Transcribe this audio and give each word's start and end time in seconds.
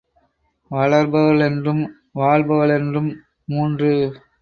வளர்பவளென்றும், 0.71 1.83
வாழ்பவளென்றும், 2.15 3.11
மூன்று 3.45 3.91